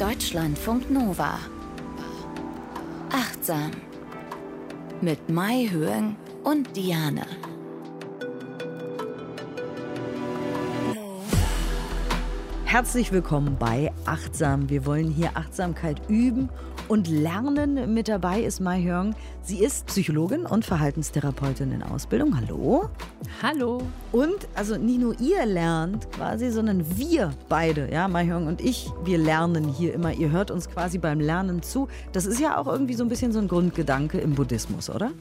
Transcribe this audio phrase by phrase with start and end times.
[0.00, 1.38] Deutschlandfunk Nova.
[3.12, 3.70] Achtsam.
[5.02, 7.26] Mit Mai Höhen und Diane.
[12.64, 14.70] Herzlich willkommen bei Achtsam.
[14.70, 16.48] Wir wollen hier Achtsamkeit üben
[16.90, 17.94] und lernen.
[17.94, 19.14] Mit dabei ist Mai Hyung.
[19.42, 22.36] Sie ist Psychologin und Verhaltenstherapeutin in Ausbildung.
[22.36, 22.90] Hallo.
[23.40, 23.82] Hallo.
[24.10, 28.90] Und also nicht nur ihr lernt quasi, sondern wir beide, ja, Mai Hyung und ich,
[29.04, 30.12] wir lernen hier immer.
[30.12, 31.86] Ihr hört uns quasi beim Lernen zu.
[32.12, 35.12] Das ist ja auch irgendwie so ein bisschen so ein Grundgedanke im Buddhismus, oder?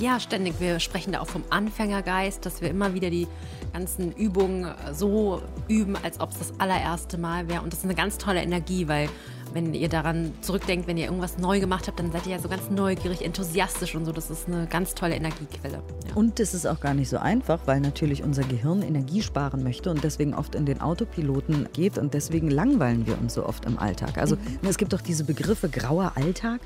[0.00, 0.58] Ja, ständig.
[0.58, 3.28] Wir sprechen da auch vom Anfängergeist, dass wir immer wieder die
[3.72, 7.62] ganzen Übungen so üben, als ob es das allererste Mal wäre.
[7.62, 9.08] Und das ist eine ganz tolle Energie, weil
[9.54, 12.48] wenn ihr daran zurückdenkt, wenn ihr irgendwas neu gemacht habt, dann seid ihr ja so
[12.48, 14.12] ganz neugierig, enthusiastisch und so.
[14.12, 15.82] Das ist eine ganz tolle Energiequelle.
[16.08, 16.14] Ja.
[16.14, 19.90] Und das ist auch gar nicht so einfach, weil natürlich unser Gehirn Energie sparen möchte
[19.90, 23.78] und deswegen oft in den Autopiloten geht und deswegen langweilen wir uns so oft im
[23.78, 24.18] Alltag.
[24.18, 24.68] Also mhm.
[24.68, 26.60] es gibt doch diese Begriffe grauer Alltag.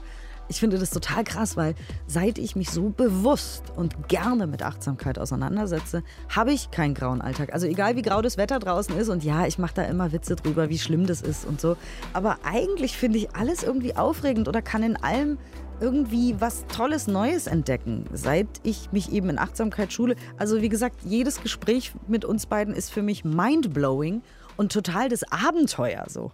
[0.49, 1.75] Ich finde das total krass, weil
[2.07, 6.03] seit ich mich so bewusst und gerne mit Achtsamkeit auseinandersetze,
[6.35, 7.53] habe ich keinen grauen Alltag.
[7.53, 10.37] Also egal wie grau das Wetter draußen ist und ja, ich mache da immer Witze
[10.37, 11.77] drüber, wie schlimm das ist und so.
[12.15, 15.37] Aber eigentlich finde ich alles irgendwie aufregend oder kann in allem
[15.81, 20.17] irgendwie was Tolles Neues entdecken, seit ich mich eben in Achtsamkeit schule.
[20.39, 24.23] Also wie gesagt, jedes Gespräch mit uns beiden ist für mich mindblowing
[24.57, 26.33] und total das Abenteuer so.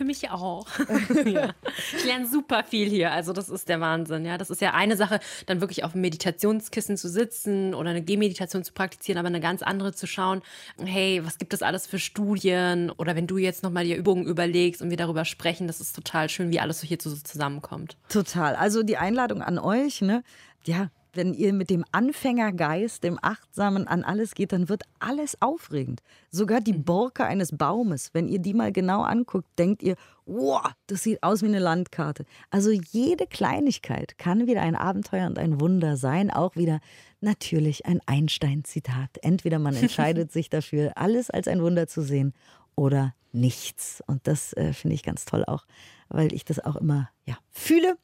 [0.00, 0.66] Für mich auch.
[1.26, 1.50] ja.
[1.94, 3.12] Ich lerne super viel hier.
[3.12, 4.24] Also das ist der Wahnsinn.
[4.24, 8.00] Ja, das ist ja eine Sache, dann wirklich auf dem Meditationskissen zu sitzen oder eine
[8.00, 10.40] Gehmeditation zu praktizieren, aber eine ganz andere zu schauen.
[10.82, 12.90] Hey, was gibt es alles für Studien?
[12.90, 16.30] Oder wenn du jetzt nochmal die Übungen überlegst und wir darüber sprechen, das ist total
[16.30, 17.98] schön, wie alles so hier zusammenkommt.
[18.08, 18.56] Total.
[18.56, 20.24] Also die Einladung an euch, ne?
[20.64, 26.02] Ja, wenn ihr mit dem Anfängergeist, dem Achtsamen an alles geht, dann wird alles aufregend.
[26.30, 26.84] Sogar die mhm.
[26.84, 31.42] Borke eines Baumes, wenn ihr die mal genau anguckt, denkt ihr, wow, das sieht aus
[31.42, 32.24] wie eine Landkarte.
[32.50, 36.30] Also jede Kleinigkeit kann wieder ein Abenteuer und ein Wunder sein.
[36.30, 36.80] Auch wieder
[37.20, 39.18] natürlich ein Einstein-Zitat.
[39.22, 42.32] Entweder man entscheidet sich dafür, alles als ein Wunder zu sehen
[42.76, 44.02] oder nichts.
[44.06, 45.66] Und das äh, finde ich ganz toll auch,
[46.08, 47.96] weil ich das auch immer ja, fühle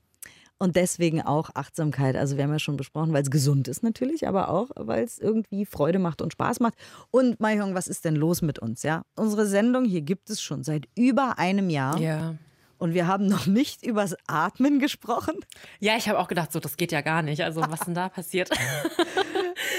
[0.58, 2.16] und deswegen auch Achtsamkeit.
[2.16, 5.18] Also wir haben ja schon besprochen, weil es gesund ist natürlich, aber auch, weil es
[5.18, 6.74] irgendwie Freude macht und Spaß macht.
[7.10, 8.82] Und Mayong, was ist denn los mit uns?
[8.82, 11.98] Ja, unsere Sendung hier gibt es schon seit über einem Jahr.
[11.98, 12.36] Ja.
[12.78, 15.36] Und wir haben noch nicht übers Atmen gesprochen.
[15.80, 17.42] Ja, ich habe auch gedacht, so das geht ja gar nicht.
[17.42, 18.50] Also was denn da passiert?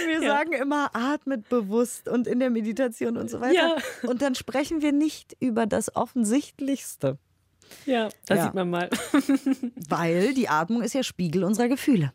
[0.07, 0.29] Wir ja.
[0.29, 3.53] sagen immer, atmet bewusst und in der Meditation und so weiter.
[3.53, 4.09] Ja.
[4.09, 7.17] Und dann sprechen wir nicht über das Offensichtlichste.
[7.85, 8.43] Ja, das ja.
[8.45, 8.89] sieht man mal.
[9.89, 12.13] Weil die Atmung ist ja Spiegel unserer Gefühle.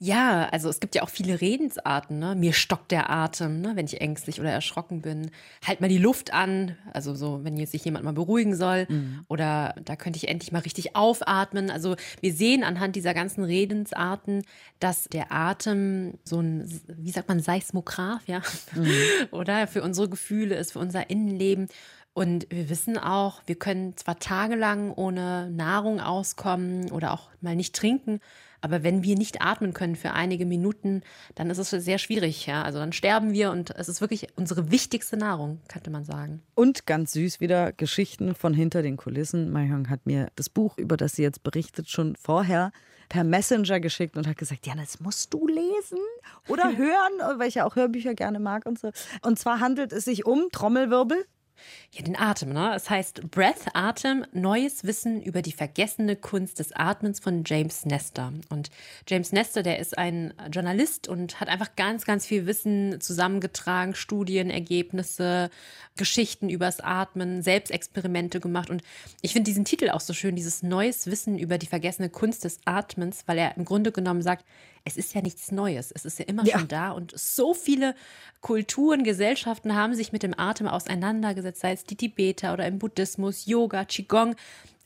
[0.00, 2.18] Ja, also es gibt ja auch viele Redensarten.
[2.18, 2.34] Ne?
[2.34, 3.72] Mir stockt der Atem, ne?
[3.74, 5.30] wenn ich ängstlich oder erschrocken bin.
[5.64, 8.86] Halt mal die Luft an, also so, wenn jetzt sich jemand mal beruhigen soll.
[8.88, 9.24] Mhm.
[9.28, 11.70] Oder da könnte ich endlich mal richtig aufatmen.
[11.70, 14.42] Also wir sehen anhand dieser ganzen Redensarten,
[14.80, 18.42] dass der Atem so ein, wie sagt man, Seismograph, ja,
[18.74, 18.92] mhm.
[19.30, 21.68] oder für unsere Gefühle ist, für unser Innenleben.
[22.14, 27.74] Und wir wissen auch, wir können zwar tagelang ohne Nahrung auskommen oder auch mal nicht
[27.74, 28.20] trinken,
[28.60, 31.02] aber wenn wir nicht atmen können für einige Minuten,
[31.34, 32.46] dann ist es sehr schwierig.
[32.46, 32.62] Ja?
[32.62, 36.40] Also dann sterben wir und es ist wirklich unsere wichtigste Nahrung, könnte man sagen.
[36.54, 39.50] Und ganz süß wieder Geschichten von hinter den Kulissen.
[39.50, 42.72] Mayong hat mir das Buch, über das sie jetzt berichtet, schon vorher
[43.10, 45.98] per Messenger geschickt und hat gesagt, ja, das musst du lesen
[46.48, 48.92] oder hören, weil ich ja auch Hörbücher gerne mag und so.
[49.20, 51.26] Und zwar handelt es sich um Trommelwirbel.
[51.92, 52.72] Ja, den Atem, ne?
[52.74, 58.32] Es heißt Breath, Atem, neues Wissen über die vergessene Kunst des Atmens von James Nestor.
[58.50, 58.70] Und
[59.06, 64.50] James Nestor, der ist ein Journalist und hat einfach ganz, ganz viel Wissen zusammengetragen, Studien,
[64.50, 65.50] Ergebnisse,
[65.96, 68.70] Geschichten übers Atmen, Selbstexperimente gemacht.
[68.70, 68.82] Und
[69.22, 72.58] ich finde diesen Titel auch so schön, dieses neues Wissen über die vergessene Kunst des
[72.64, 74.44] Atmens, weil er im Grunde genommen sagt,
[74.84, 75.90] es ist ja nichts Neues.
[75.92, 76.58] Es ist ja immer ja.
[76.58, 76.90] schon da.
[76.90, 77.94] Und so viele
[78.40, 83.46] Kulturen, Gesellschaften haben sich mit dem Atem auseinandergesetzt, sei es die Tibeter oder im Buddhismus,
[83.46, 84.36] Yoga, Qigong.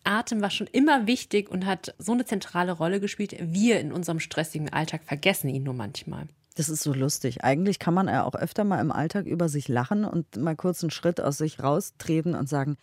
[0.04, 3.36] Atem war schon immer wichtig und hat so eine zentrale Rolle gespielt.
[3.40, 6.28] Wir in unserem stressigen Alltag vergessen ihn nur manchmal.
[6.54, 7.44] Das ist so lustig.
[7.44, 10.82] Eigentlich kann man ja auch öfter mal im Alltag über sich lachen und mal kurz
[10.82, 12.76] einen Schritt aus sich raustreten und sagen,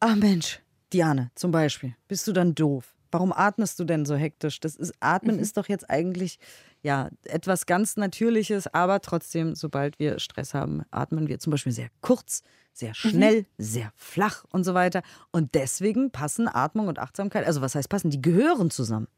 [0.00, 0.60] ach Mensch,
[0.92, 2.94] Diane zum Beispiel, bist du dann doof?
[3.10, 4.60] Warum atmest du denn so hektisch?
[4.60, 5.42] Das ist, Atmen mhm.
[5.42, 6.38] ist doch jetzt eigentlich
[6.82, 11.88] ja etwas ganz Natürliches, aber trotzdem, sobald wir Stress haben, atmen wir zum Beispiel sehr
[12.00, 13.46] kurz, sehr schnell, mhm.
[13.58, 15.02] sehr flach und so weiter.
[15.32, 19.08] Und deswegen passen Atmung und Achtsamkeit, also was heißt passen, die gehören zusammen.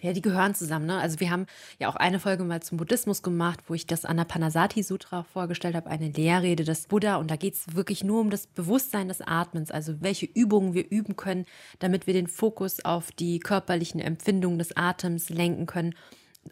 [0.00, 0.84] Ja, die gehören zusammen.
[0.84, 0.98] Ne?
[0.98, 1.46] Also wir haben
[1.78, 5.88] ja auch eine Folge mal zum Buddhismus gemacht, wo ich das Anapanasati Sutra vorgestellt habe,
[5.88, 7.16] eine Lehrrede des Buddha.
[7.16, 10.90] Und da geht es wirklich nur um das Bewusstsein des Atmens, also welche Übungen wir
[10.90, 11.46] üben können,
[11.78, 15.94] damit wir den Fokus auf die körperlichen Empfindungen des Atems lenken können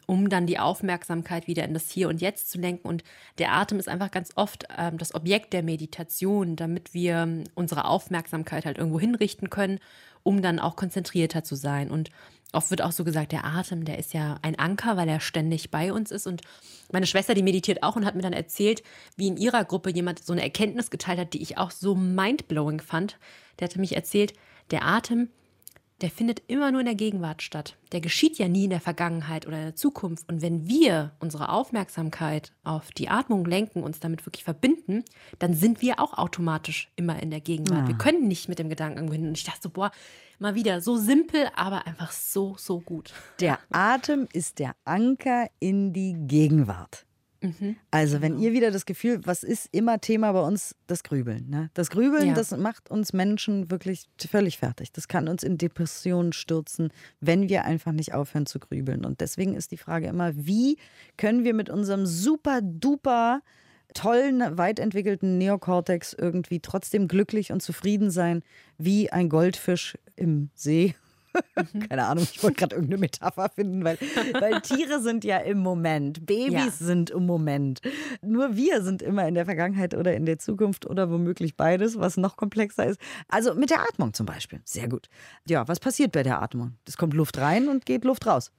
[0.07, 2.89] um dann die Aufmerksamkeit wieder in das Hier und Jetzt zu lenken.
[2.89, 3.05] Und
[3.39, 7.85] der Atem ist einfach ganz oft ähm, das Objekt der Meditation, damit wir ähm, unsere
[7.85, 9.81] Aufmerksamkeit halt irgendwo hinrichten können,
[10.23, 11.91] um dann auch konzentrierter zu sein.
[11.91, 12.11] Und
[12.53, 15.71] Oft wird auch so gesagt, der Atem, der ist ja ein Anker, weil er ständig
[15.71, 16.27] bei uns ist.
[16.27, 16.43] Und
[16.93, 18.83] meine Schwester, die meditiert auch und hat mir dann erzählt,
[19.17, 22.81] wie in ihrer Gruppe jemand so eine Erkenntnis geteilt hat, die ich auch so mindblowing
[22.81, 23.19] fand.
[23.59, 24.35] Der hatte mich erzählt,
[24.71, 25.31] der Atem,
[26.03, 27.79] der findet immer nur in der Gegenwart statt.
[27.93, 30.29] Der geschieht ja nie in der Vergangenheit oder in der Zukunft.
[30.29, 35.05] Und wenn wir unsere Aufmerksamkeit auf die Atmung lenken, uns damit wirklich verbinden,
[35.39, 37.83] dann sind wir auch automatisch immer in der Gegenwart.
[37.83, 37.89] Ja.
[37.89, 39.29] Wir können nicht mit dem Gedanken irgendwo hin.
[39.29, 39.93] Und ich dachte so, boah,
[40.41, 43.13] mal wieder so simpel, aber einfach so, so gut.
[43.39, 47.07] Der Atem ist der Anker in die Gegenwart.
[47.43, 47.77] Mhm.
[47.91, 48.45] Also, wenn genau.
[48.45, 51.49] ihr wieder das Gefühl, was ist immer Thema bei uns, das Grübeln.
[51.51, 51.71] Ne?
[51.75, 52.35] Das Grübeln, ja.
[52.35, 54.93] das macht uns Menschen wirklich völlig fertig.
[54.93, 59.05] Das kann uns in Depressionen stürzen, wenn wir einfach nicht aufhören zu grübeln.
[59.05, 60.79] Und deswegen ist die Frage immer, wie
[61.17, 63.43] können wir mit unserem super duper
[63.95, 68.43] tollen, weit entwickelten Neokortex irgendwie trotzdem glücklich und zufrieden sein,
[68.79, 70.95] wie ein Goldfisch im See
[71.73, 71.89] Mhm.
[71.89, 73.99] Keine Ahnung, ich wollte gerade irgendeine Metapher finden, weil,
[74.41, 76.71] weil Tiere sind ja im Moment, Babys ja.
[76.71, 77.81] sind im Moment.
[78.23, 82.17] Nur wir sind immer in der Vergangenheit oder in der Zukunft oder womöglich beides, was
[82.17, 83.01] noch komplexer ist.
[83.29, 84.61] Also mit der Atmung zum Beispiel.
[84.65, 85.09] Sehr gut.
[85.49, 86.77] Ja, was passiert bei der Atmung?
[86.87, 88.51] Es kommt Luft rein und geht Luft raus.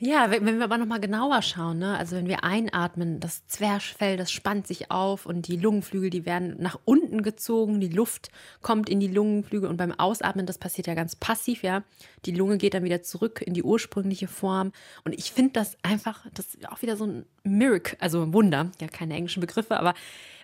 [0.00, 1.98] Ja, wenn wir aber nochmal genauer schauen, ne?
[1.98, 6.54] also wenn wir einatmen, das Zwerchfell, das spannt sich auf und die Lungenflügel, die werden
[6.60, 8.30] nach unten gezogen, die Luft
[8.62, 11.82] kommt in die Lungenflügel und beim Ausatmen, das passiert ja ganz passiv, ja.
[12.26, 14.70] Die Lunge geht dann wieder zurück in die ursprüngliche Form
[15.02, 18.70] und ich finde das einfach, das ist auch wieder so ein Miracle, also ein Wunder,
[18.80, 19.94] ja, keine englischen Begriffe, aber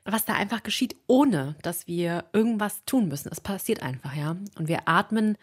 [0.05, 3.31] was da einfach geschieht, ohne dass wir irgendwas tun müssen.
[3.31, 4.37] Es passiert einfach, ja.
[4.59, 5.39] Und wir atmen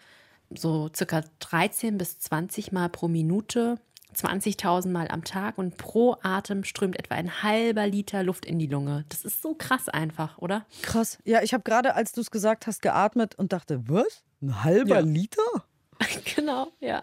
[0.54, 3.78] so circa 13 bis 20 Mal pro Minute
[4.14, 8.66] 20.000 Mal am Tag und pro Atem strömt etwa ein halber Liter Luft in die
[8.66, 9.04] Lunge.
[9.08, 10.66] Das ist so krass einfach, oder?
[10.82, 11.18] Krass.
[11.24, 14.22] Ja, ich habe gerade, als du es gesagt hast, geatmet und dachte, was?
[14.40, 15.00] Ein halber ja.
[15.00, 15.64] Liter?
[16.34, 17.02] Genau, ja.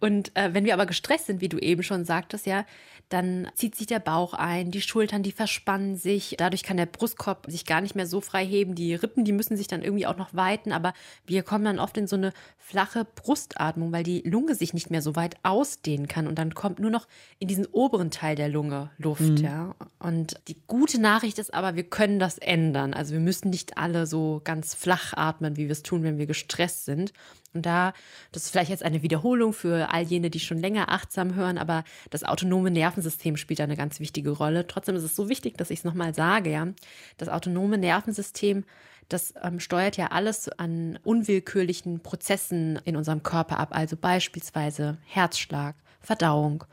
[0.00, 2.64] Und äh, wenn wir aber gestresst sind, wie du eben schon sagtest, ja,
[3.10, 6.36] dann zieht sich der Bauch ein, die Schultern, die verspannen sich.
[6.38, 8.76] Dadurch kann der Brustkorb sich gar nicht mehr so frei heben.
[8.76, 10.70] Die Rippen, die müssen sich dann irgendwie auch noch weiten.
[10.70, 10.94] Aber
[11.26, 15.02] wir kommen dann oft in so eine flache Brustatmung, weil die Lunge sich nicht mehr
[15.02, 16.28] so weit ausdehnen kann.
[16.28, 17.08] Und dann kommt nur noch
[17.40, 19.22] in diesen oberen Teil der Lunge Luft.
[19.22, 19.36] Mhm.
[19.38, 19.74] Ja.
[19.98, 22.94] Und die gute Nachricht ist aber, wir können das ändern.
[22.94, 26.26] Also wir müssen nicht alle so ganz flach atmen, wie wir es tun, wenn wir
[26.26, 27.12] gestresst sind.
[27.52, 27.92] Und da,
[28.32, 31.84] das ist vielleicht jetzt eine Wiederholung für all jene, die schon länger achtsam hören, aber
[32.10, 34.66] das autonome Nervensystem spielt da eine ganz wichtige Rolle.
[34.66, 36.68] Trotzdem ist es so wichtig, dass ich es nochmal sage, ja.
[37.16, 38.64] Das autonome Nervensystem,
[39.08, 45.74] das ähm, steuert ja alles an unwillkürlichen Prozessen in unserem Körper ab, also beispielsweise Herzschlag,
[46.00, 46.64] Verdauung,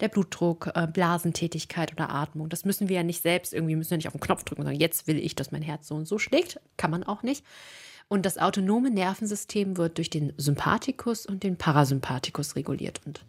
[0.00, 2.50] der Blutdruck, äh, Blasentätigkeit oder Atmung.
[2.50, 4.66] Das müssen wir ja nicht selbst irgendwie, müssen ja nicht auf den Knopf drücken und
[4.66, 6.60] sagen, jetzt will ich, dass mein Herz so und so schlägt.
[6.76, 7.44] Kann man auch nicht.
[8.08, 13.00] Und das autonome Nervensystem wird durch den Sympathikus und den Parasympathikus reguliert.
[13.04, 13.24] Und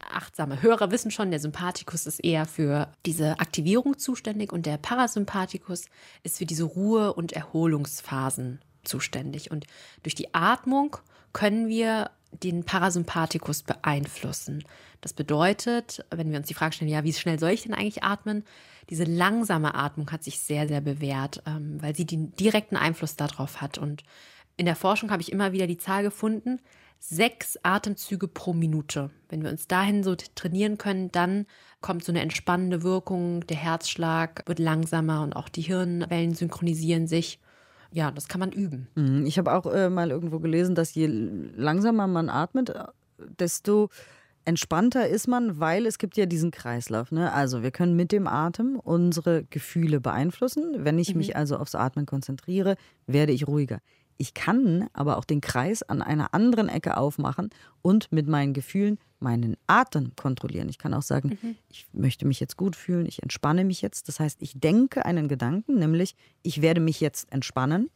[0.00, 5.86] achtsame Hörer wissen schon, der Sympathikus ist eher für diese Aktivierung zuständig und der Parasympathikus
[6.22, 9.50] ist für diese Ruhe- und Erholungsphasen zuständig.
[9.50, 9.66] Und
[10.02, 10.96] durch die Atmung
[11.32, 12.10] können wir
[12.42, 14.64] den Parasympathikus beeinflussen.
[15.04, 18.02] Das bedeutet, wenn wir uns die Frage stellen, ja, wie schnell soll ich denn eigentlich
[18.02, 18.42] atmen?
[18.88, 23.60] Diese langsame Atmung hat sich sehr, sehr bewährt, ähm, weil sie den direkten Einfluss darauf
[23.60, 23.76] hat.
[23.76, 24.02] Und
[24.56, 26.58] in der Forschung habe ich immer wieder die Zahl gefunden,
[27.00, 29.10] sechs Atemzüge pro Minute.
[29.28, 31.44] Wenn wir uns dahin so trainieren können, dann
[31.82, 37.40] kommt so eine entspannende Wirkung, der Herzschlag wird langsamer und auch die Hirnwellen synchronisieren sich
[37.92, 38.88] ja, das kann man üben.
[38.96, 39.24] Mhm.
[39.24, 42.86] Ich habe auch äh, mal irgendwo gelesen, dass je langsamer man atmet, äh,
[43.38, 43.88] desto
[44.44, 47.10] entspannter ist man, weil es gibt ja diesen Kreislauf.
[47.12, 47.32] Ne?
[47.32, 50.84] Also wir können mit dem Atem unsere Gefühle beeinflussen.
[50.84, 51.18] Wenn ich mhm.
[51.18, 53.80] mich also aufs Atmen konzentriere, werde ich ruhiger.
[54.16, 57.50] Ich kann aber auch den Kreis an einer anderen Ecke aufmachen
[57.82, 60.68] und mit meinen Gefühlen meinen Atem kontrollieren.
[60.68, 61.56] Ich kann auch sagen, mhm.
[61.68, 64.08] ich möchte mich jetzt gut fühlen, ich entspanne mich jetzt.
[64.08, 67.90] Das heißt, ich denke einen Gedanken, nämlich ich werde mich jetzt entspannen.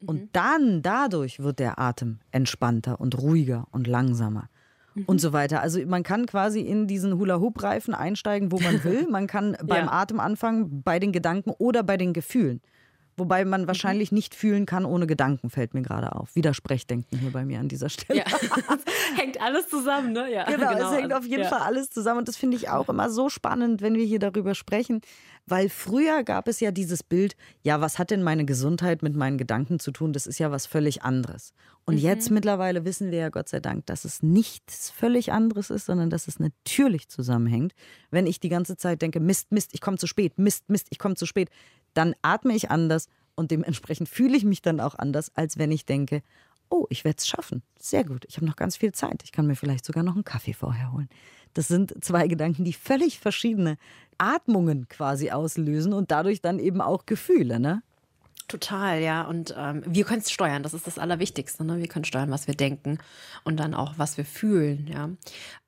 [0.00, 0.08] Mhm.
[0.08, 4.48] Und dann dadurch wird der Atem entspannter und ruhiger und langsamer.
[4.94, 5.04] Mhm.
[5.06, 5.60] Und so weiter.
[5.60, 9.06] Also man kann quasi in diesen Hula-Hoop-Reifen einsteigen, wo man will.
[9.08, 9.92] Man kann beim ja.
[9.92, 12.60] Atem anfangen, bei den Gedanken oder bei den Gefühlen.
[13.16, 16.34] Wobei man wahrscheinlich nicht fühlen kann ohne Gedanken, fällt mir gerade auf.
[16.34, 18.20] Widersprechdenken hier bei mir an dieser Stelle.
[18.20, 18.24] Ja.
[19.16, 20.32] hängt alles zusammen, ne?
[20.32, 20.90] Ja, genau, genau.
[20.90, 21.48] es hängt auf jeden ja.
[21.48, 22.20] Fall alles zusammen.
[22.20, 25.00] Und das finde ich auch immer so spannend, wenn wir hier darüber sprechen.
[25.46, 29.36] Weil früher gab es ja dieses Bild, ja, was hat denn meine Gesundheit mit meinen
[29.36, 30.12] Gedanken zu tun?
[30.12, 31.52] Das ist ja was völlig anderes.
[31.84, 32.00] Und mhm.
[32.00, 36.08] jetzt mittlerweile wissen wir ja Gott sei Dank, dass es nichts völlig anderes ist, sondern
[36.08, 37.74] dass es natürlich zusammenhängt.
[38.10, 40.98] Wenn ich die ganze Zeit denke, Mist, Mist, ich komme zu spät, Mist, Mist, ich
[40.98, 41.50] komme zu spät,
[41.94, 45.86] dann atme ich anders und dementsprechend fühle ich mich dann auch anders, als wenn ich
[45.86, 46.22] denke,
[46.70, 47.62] oh, ich werde es schaffen.
[47.78, 49.22] Sehr gut, ich habe noch ganz viel Zeit.
[49.24, 51.08] Ich kann mir vielleicht sogar noch einen Kaffee vorher holen.
[51.52, 53.78] Das sind zwei Gedanken, die völlig verschiedene
[54.18, 57.82] Atmungen quasi auslösen und dadurch dann eben auch Gefühle, ne?
[58.46, 59.22] Total, ja.
[59.22, 61.64] Und ähm, wir können es steuern, das ist das Allerwichtigste.
[61.64, 61.78] Ne?
[61.78, 62.98] Wir können steuern, was wir denken
[63.42, 64.86] und dann auch, was wir fühlen.
[64.92, 65.08] Ja.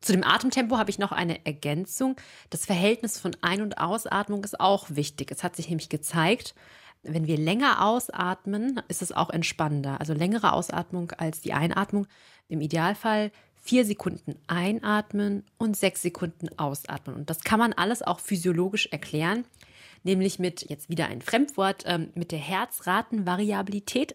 [0.02, 2.16] Zu dem Atemtempo habe ich noch eine Ergänzung.
[2.50, 5.30] Das Verhältnis von Ein- und Ausatmung ist auch wichtig.
[5.30, 6.54] Es hat sich nämlich gezeigt,
[7.02, 9.98] wenn wir länger ausatmen, ist es auch entspannender.
[10.00, 12.06] Also längere Ausatmung als die Einatmung.
[12.48, 13.30] Im Idealfall
[13.62, 17.16] vier Sekunden einatmen und sechs Sekunden ausatmen.
[17.16, 19.44] Und das kann man alles auch physiologisch erklären
[20.06, 24.14] nämlich mit, jetzt wieder ein Fremdwort, ähm, mit der Herzratenvariabilität.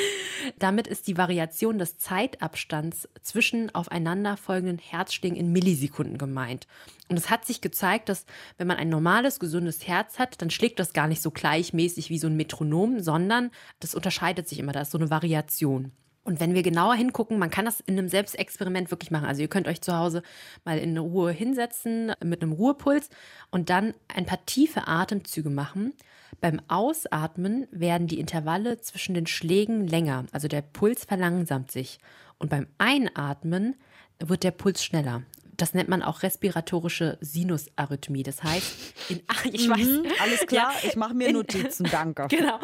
[0.58, 6.66] Damit ist die Variation des Zeitabstands zwischen aufeinanderfolgenden Herzschlägen in Millisekunden gemeint.
[7.08, 8.26] Und es hat sich gezeigt, dass
[8.58, 12.18] wenn man ein normales, gesundes Herz hat, dann schlägt das gar nicht so gleichmäßig wie
[12.18, 15.92] so ein Metronom, sondern das unterscheidet sich immer, da ist so eine Variation.
[16.26, 19.26] Und wenn wir genauer hingucken, man kann das in einem Selbstexperiment wirklich machen.
[19.26, 20.24] Also ihr könnt euch zu Hause
[20.64, 23.10] mal in Ruhe hinsetzen mit einem Ruhepuls
[23.52, 25.92] und dann ein paar tiefe Atemzüge machen.
[26.40, 32.00] Beim Ausatmen werden die Intervalle zwischen den Schlägen länger, also der Puls verlangsamt sich.
[32.38, 33.76] Und beim Einatmen
[34.18, 35.22] wird der Puls schneller
[35.56, 38.22] das nennt man auch respiratorische Sinusarrhythmie.
[38.22, 41.92] Das heißt, in, ach, ich weiß, mhm, alles klar, ja, ich mache mir Notizen, in,
[41.92, 42.26] danke.
[42.36, 42.58] Genau.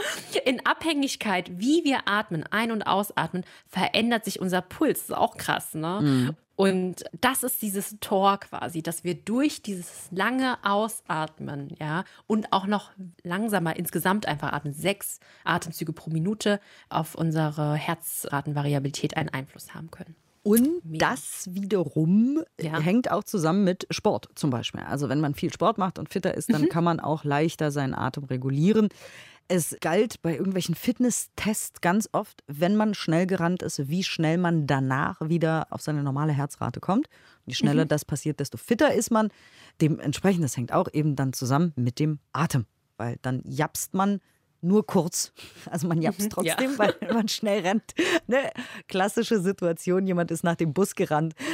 [0.45, 5.01] In Abhängigkeit, wie wir atmen, ein- und ausatmen, verändert sich unser Puls.
[5.01, 6.01] Das ist auch krass, ne?
[6.03, 6.37] Mhm.
[6.55, 12.67] Und das ist dieses Tor quasi, dass wir durch dieses lange Ausatmen, ja, und auch
[12.67, 12.91] noch
[13.25, 20.15] langsamer insgesamt einfach atmen, sechs Atemzüge pro Minute auf unsere Herzratenvariabilität einen Einfluss haben können.
[20.43, 21.11] Und Mega.
[21.11, 22.81] das wiederum ja.
[22.81, 24.81] hängt auch zusammen mit Sport zum Beispiel.
[24.81, 26.69] Also wenn man viel Sport macht und fitter ist, dann mhm.
[26.69, 28.89] kann man auch leichter seinen Atem regulieren.
[29.47, 34.67] Es galt bei irgendwelchen Fitnesstests ganz oft, wenn man schnell gerannt ist, wie schnell man
[34.67, 37.07] danach wieder auf seine normale Herzrate kommt.
[37.07, 37.89] Und je schneller mhm.
[37.89, 39.29] das passiert, desto fitter ist man.
[39.81, 42.67] Dementsprechend, das hängt auch eben dann zusammen mit dem Atem.
[42.97, 44.21] Weil dann japst man
[44.62, 45.33] nur kurz.
[45.71, 46.78] Also man japst mhm, trotzdem, ja.
[46.78, 47.95] weil man schnell rennt.
[48.26, 48.50] Ne?
[48.88, 51.35] Klassische Situation, jemand ist nach dem Bus gerannt.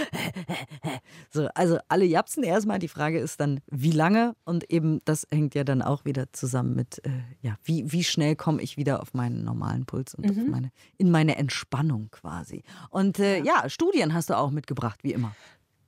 [1.30, 2.78] So, also alle japsen erstmal.
[2.78, 4.34] Die Frage ist dann, wie lange?
[4.44, 7.10] Und eben das hängt ja dann auch wieder zusammen mit, äh,
[7.42, 10.50] ja, wie, wie schnell komme ich wieder auf meinen normalen Puls und mhm.
[10.50, 12.62] meine, in meine Entspannung quasi.
[12.90, 15.34] Und äh, ja, Studien hast du auch mitgebracht, wie immer.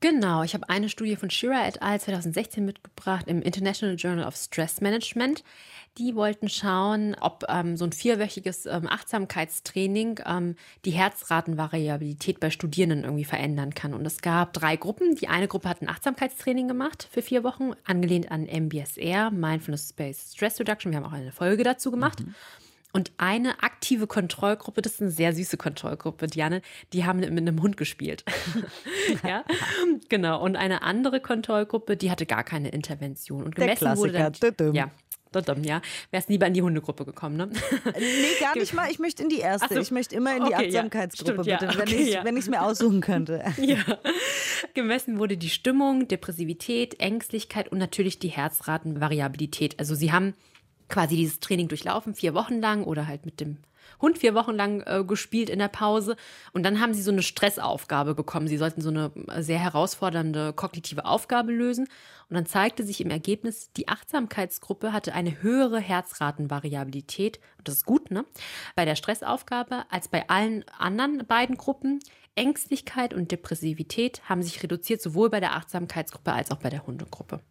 [0.01, 1.99] Genau, ich habe eine Studie von Shira et al.
[1.99, 5.43] 2016 mitgebracht im International Journal of Stress Management.
[5.99, 10.55] Die wollten schauen, ob ähm, so ein vierwöchiges ähm, Achtsamkeitstraining ähm,
[10.85, 13.93] die Herzratenvariabilität bei Studierenden irgendwie verändern kann.
[13.93, 15.13] Und es gab drei Gruppen.
[15.13, 20.35] Die eine Gruppe hat ein Achtsamkeitstraining gemacht für vier Wochen, angelehnt an MBSR, Mindfulness Based
[20.35, 20.91] Stress Reduction.
[20.91, 22.21] Wir haben auch eine Folge dazu gemacht.
[22.21, 22.33] Mhm.
[22.93, 26.61] Und eine aktive Kontrollgruppe, das ist eine sehr süße Kontrollgruppe, Diane,
[26.93, 28.25] die haben mit einem Hund gespielt.
[29.23, 29.43] ja,
[30.09, 30.41] genau.
[30.43, 33.43] Und eine andere Kontrollgruppe, die hatte gar keine Intervention.
[33.43, 34.91] Und gemessen Der wurde dann, ja,
[35.63, 35.81] ja,
[36.11, 37.49] wärst lieber in die Hundegruppe gekommen, ne?
[37.97, 38.91] Nee, gar nicht mal.
[38.91, 39.73] Ich möchte in die erste.
[39.73, 39.79] So.
[39.79, 41.57] Ich möchte immer in die okay, Achtsamkeitsgruppe, ja.
[41.57, 42.23] Stimmt, bitte, ja.
[42.25, 43.43] wenn ich es mir aussuchen könnte.
[43.61, 43.77] Ja.
[44.73, 49.79] Gemessen wurde die Stimmung, Depressivität, Ängstlichkeit und natürlich die Herzratenvariabilität.
[49.79, 50.33] Also sie haben
[50.91, 53.57] quasi dieses Training durchlaufen, vier Wochen lang oder halt mit dem
[53.99, 56.15] Hund vier Wochen lang äh, gespielt in der Pause.
[56.53, 58.47] Und dann haben sie so eine Stressaufgabe bekommen.
[58.47, 61.87] Sie sollten so eine äh, sehr herausfordernde kognitive Aufgabe lösen.
[62.29, 67.39] Und dann zeigte sich im Ergebnis, die Achtsamkeitsgruppe hatte eine höhere Herzratenvariabilität.
[67.57, 68.25] Und das ist gut, ne?
[68.75, 71.99] Bei der Stressaufgabe als bei allen anderen beiden Gruppen.
[72.35, 77.41] Ängstlichkeit und Depressivität haben sich reduziert, sowohl bei der Achtsamkeitsgruppe als auch bei der Hundegruppe.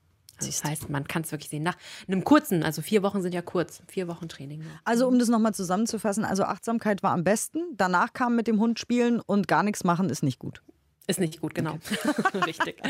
[0.47, 1.63] Das heißt, man kann es wirklich sehen.
[1.63, 1.77] Nach
[2.09, 4.63] einem kurzen, also vier Wochen sind ja kurz, vier Wochen Training.
[4.85, 8.79] Also um das nochmal zusammenzufassen, also Achtsamkeit war am besten, danach kam mit dem Hund
[8.79, 10.63] spielen und gar nichts machen ist nicht gut.
[11.07, 11.75] Ist nicht gut, genau.
[11.75, 12.39] Okay.
[12.47, 12.81] Richtig.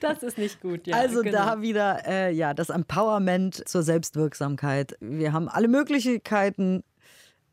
[0.00, 0.96] Das ist nicht gut, ja.
[0.96, 1.38] Also genau.
[1.38, 4.96] da wieder äh, ja, das Empowerment zur Selbstwirksamkeit.
[5.00, 6.84] Wir haben alle Möglichkeiten,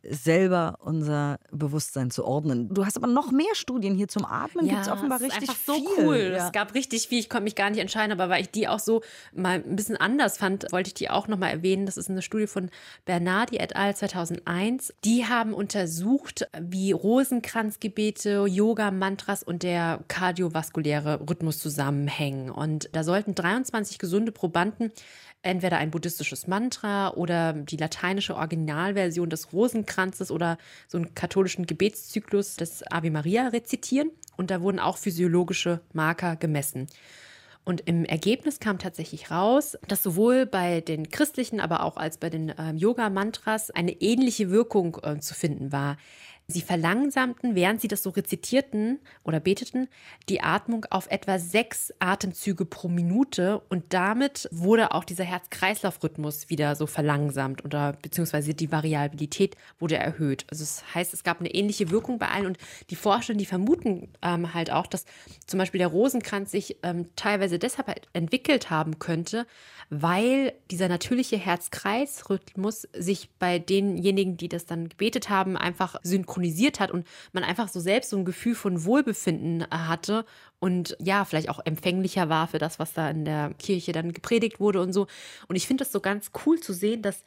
[0.03, 2.73] selber unser Bewusstsein zu ordnen.
[2.73, 4.65] Du hast aber noch mehr Studien hier zum Atmen.
[4.65, 6.05] Ja, Gibt es offenbar richtig einfach so viel.
[6.05, 6.33] cool.
[6.35, 6.47] Ja.
[6.47, 7.19] Es gab richtig viel.
[7.19, 9.01] Ich konnte mich gar nicht entscheiden, aber weil ich die auch so
[9.33, 11.85] mal ein bisschen anders fand, wollte ich die auch noch mal erwähnen.
[11.85, 12.69] Das ist eine Studie von
[13.05, 13.95] Bernardi et al.
[13.95, 14.93] 2001.
[15.03, 22.49] Die haben untersucht, wie Rosenkranzgebete, Yoga, Mantras und der kardiovaskuläre Rhythmus zusammenhängen.
[22.49, 24.91] Und da sollten 23 gesunde Probanden
[25.43, 30.57] entweder ein buddhistisches Mantra oder die lateinische Originalversion des Rosenkranzes oder
[30.87, 34.11] so einen katholischen Gebetszyklus des Ave Maria rezitieren.
[34.37, 36.87] Und da wurden auch physiologische Marker gemessen.
[37.63, 42.31] Und im Ergebnis kam tatsächlich raus, dass sowohl bei den christlichen, aber auch als bei
[42.31, 45.97] den ähm, Yoga-Mantras eine ähnliche Wirkung äh, zu finden war.
[46.51, 49.87] Sie verlangsamten, während sie das so rezitierten oder beteten,
[50.29, 56.75] die Atmung auf etwa sechs Atemzüge pro Minute und damit wurde auch dieser Herz-Kreislauf-Rhythmus wieder
[56.75, 60.45] so verlangsamt oder beziehungsweise die Variabilität wurde erhöht.
[60.49, 62.57] Also das heißt, es gab eine ähnliche Wirkung bei allen und
[62.89, 65.05] die Forscher, die vermuten ähm, halt auch, dass
[65.47, 69.47] zum Beispiel der Rosenkranz sich ähm, teilweise deshalb halt entwickelt haben könnte,
[69.89, 75.97] weil dieser natürliche Herz-Kreis-Rhythmus sich bei denjenigen, die das dann gebetet haben, einfach
[76.41, 80.25] synchronisiert hat und man einfach so selbst so ein Gefühl von Wohlbefinden äh, hatte
[80.59, 84.59] und ja, vielleicht auch empfänglicher war für das, was da in der Kirche dann gepredigt
[84.59, 85.07] wurde und so.
[85.47, 87.23] Und ich finde das so ganz cool zu sehen, dass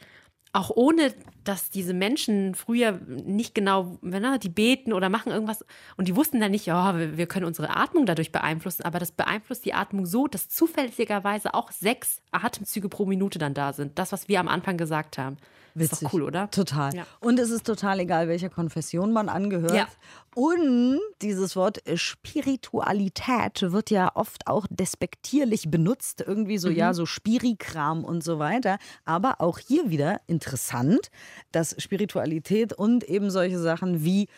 [0.52, 5.64] auch ohne, dass diese Menschen früher nicht genau, ne, die beten oder machen irgendwas
[5.96, 9.10] und die wussten dann nicht, ja, wir, wir können unsere Atmung dadurch beeinflussen, aber das
[9.10, 13.98] beeinflusst die Atmung so, dass zufälligerweise auch sechs Atemzüge pro Minute dann da sind.
[13.98, 15.38] Das, was wir am Anfang gesagt haben.
[15.76, 16.08] Ist Witzig.
[16.08, 16.50] doch cool, oder?
[16.50, 16.94] Total.
[16.94, 17.04] Ja.
[17.20, 19.74] Und es ist total egal, welcher Konfession man angehört.
[19.74, 19.88] Ja.
[20.36, 26.22] Und dieses Wort Spiritualität wird ja oft auch despektierlich benutzt.
[26.26, 26.76] Irgendwie so, Mhm.
[26.76, 28.78] ja, so Spirikram und so weiter.
[29.04, 31.10] Aber auch hier wieder interessant,
[31.52, 34.28] dass Spiritualität und eben solche Sachen wie,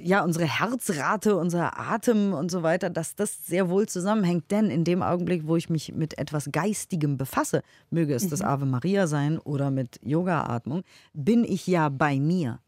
[0.00, 4.50] ja, unsere Herzrate, unser Atem und so weiter, dass das sehr wohl zusammenhängt.
[4.50, 8.46] Denn in dem Augenblick, wo ich mich mit etwas Geistigem befasse, möge es das Mhm.
[8.46, 12.60] Ave Maria sein oder mit Yoga-Atmung, bin ich ja bei mir.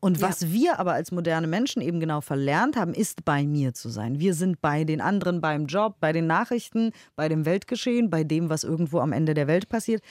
[0.00, 0.28] Und Ja.
[0.28, 4.20] was wir aber als moderne Menschen eben genau verlernt haben, ist bei mir zu sein.
[4.20, 8.50] Wir sind bei den anderen, beim Job, bei den Nachrichten, bei dem Weltgeschehen, bei dem,
[8.50, 10.02] was irgendwo am Ende der Welt passiert.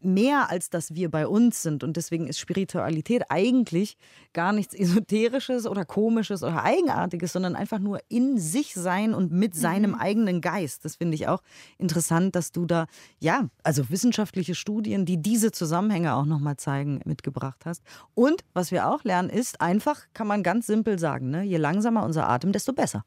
[0.00, 1.82] Mehr als dass wir bei uns sind.
[1.82, 3.96] Und deswegen ist Spiritualität eigentlich
[4.32, 9.54] gar nichts Esoterisches oder Komisches oder Eigenartiges, sondern einfach nur in sich sein und mit
[9.54, 10.84] seinem eigenen Geist.
[10.84, 11.42] Das finde ich auch
[11.78, 12.86] interessant, dass du da,
[13.18, 17.82] ja, also wissenschaftliche Studien, die diese Zusammenhänge auch nochmal zeigen, mitgebracht hast.
[18.14, 21.42] Und was wir auch lernen, ist einfach, kann man ganz simpel sagen, ne?
[21.42, 23.04] je langsamer unser Atem, desto besser.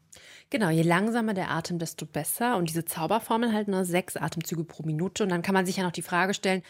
[0.49, 2.57] Genau, je langsamer der Atem, desto besser.
[2.57, 5.23] Und diese Zauberformel halt nur sechs Atemzüge pro Minute.
[5.23, 6.61] Und dann kann man sich ja noch die Frage stellen,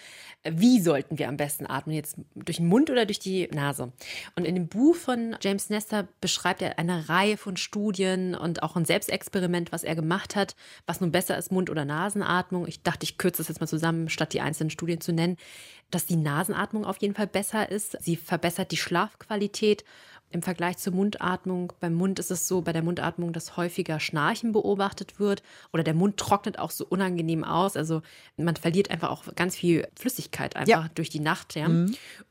[0.44, 1.96] wie sollten wir am besten atmen?
[1.96, 3.92] Jetzt durch den Mund oder durch die Nase?
[4.36, 8.76] Und in dem Buch von James Nestor beschreibt er eine Reihe von Studien und auch
[8.76, 10.56] ein Selbstexperiment, was er gemacht hat,
[10.88, 12.68] was nun besser ist, Mund- oder Nasenatmung.
[12.68, 15.38] Ich dachte, ich kürze das jetzt mal zusammen, statt die einzelnen Studien zu nennen,
[15.92, 17.98] dass die Nasenatmung auf jeden Fall besser ist.
[18.02, 19.84] Sie verbessert die Schlafqualität
[20.34, 24.54] im Vergleich zur Mundatmung, beim Mund ist es so, bei der Mundatmung, dass häufiger Schnarchen
[24.54, 27.76] beobachtet wird oder der Mund trocknet auch so unangenehm aus.
[27.76, 28.02] Also
[28.38, 30.90] man verliert einfach auch ganz viel Flüssigkeit einfach Ja.
[30.96, 31.56] durch die Nacht.
[31.56, 31.70] Ja.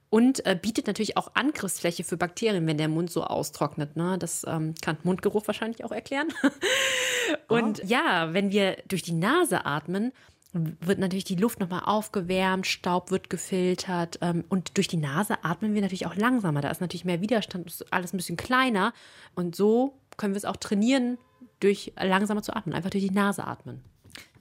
[0.08, 3.96] Und äh, bietet natürlich auch Angriffsfläche für Bakterien, wenn der Mund so austrocknet.
[3.96, 4.16] Ne?
[4.18, 6.28] Das ähm, kann Mundgeruch wahrscheinlich auch erklären.
[7.48, 10.12] Und ja, wenn wir durch die Nase atmen,
[10.52, 15.74] wird natürlich die Luft nochmal aufgewärmt, Staub wird gefiltert ähm, und durch die Nase atmen
[15.74, 16.60] wir natürlich auch langsamer.
[16.60, 18.92] Da ist natürlich mehr Widerstand, ist alles ein bisschen kleiner
[19.34, 21.18] und so können wir es auch trainieren,
[21.60, 23.82] durch langsamer zu atmen, einfach durch die Nase atmen.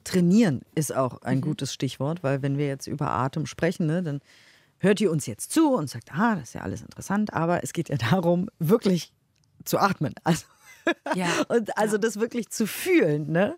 [0.04, 1.42] Trainieren ist auch ein Mhm.
[1.42, 4.20] gutes Stichwort, weil wenn wir jetzt über Atem sprechen, ne, dann
[4.78, 7.72] hört ihr uns jetzt zu und sagt, ah, das ist ja alles interessant, aber es
[7.72, 9.12] geht ja darum, wirklich
[9.64, 10.14] zu atmen.
[10.24, 10.46] Also,
[11.14, 13.56] Ja, und also das wirklich zu fühlen, ne?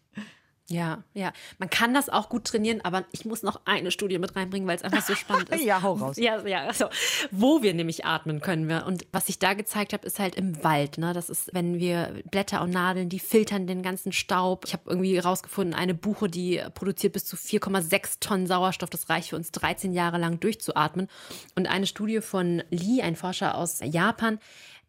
[0.69, 1.33] Ja, ja.
[1.59, 4.77] Man kann das auch gut trainieren, aber ich muss noch eine Studie mit reinbringen, weil
[4.77, 5.65] es einfach so spannend ist.
[5.65, 6.17] Ja, hau raus.
[6.17, 6.87] Ja, ja, also
[7.31, 8.87] wo wir nämlich atmen können wir.
[8.87, 10.99] Und was ich da gezeigt habe, ist halt im Wald.
[10.99, 11.13] Ne?
[11.13, 14.65] Das ist, wenn wir Blätter und Nadeln, die filtern den ganzen Staub.
[14.67, 18.91] Ich habe irgendwie rausgefunden, eine Buche, die produziert bis zu 4,6 Tonnen Sauerstoff.
[18.91, 21.09] Das reicht für uns 13 Jahre lang durchzuatmen.
[21.55, 24.39] Und eine Studie von Lee, ein Forscher aus Japan,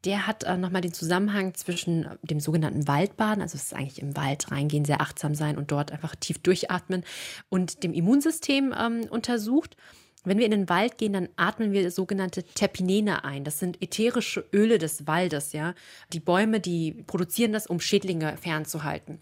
[0.05, 4.15] der hat äh, nochmal den Zusammenhang zwischen dem sogenannten Waldbaden, also es ist eigentlich im
[4.17, 7.03] Wald reingehen, sehr achtsam sein und dort einfach tief durchatmen
[7.49, 9.77] und dem Immunsystem ähm, untersucht.
[10.25, 13.43] Wenn wir in den Wald gehen, dann atmen wir sogenannte Terpinene ein.
[13.43, 15.73] Das sind ätherische Öle des Waldes, ja.
[16.13, 19.19] Die Bäume, die produzieren das, um Schädlinge fernzuhalten.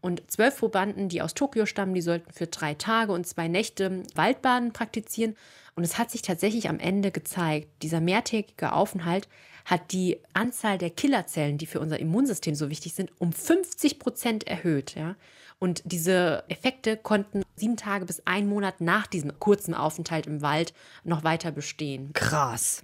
[0.00, 4.02] Und zwölf Probanden, die aus Tokio stammen, die sollten für drei Tage und zwei Nächte
[4.16, 5.36] Waldbaden praktizieren.
[5.76, 9.28] Und es hat sich tatsächlich am Ende gezeigt, dieser mehrtägige Aufenthalt
[9.64, 14.46] hat die Anzahl der Killerzellen, die für unser Immunsystem so wichtig sind, um 50 Prozent
[14.46, 14.94] erhöht.
[14.94, 15.16] Ja?
[15.58, 20.74] Und diese Effekte konnten sieben Tage bis ein Monat nach diesem kurzen Aufenthalt im Wald
[21.04, 22.12] noch weiter bestehen.
[22.14, 22.82] Krass.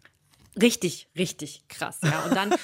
[0.61, 2.25] Richtig, richtig krass, ja.
[2.25, 2.55] Und dann,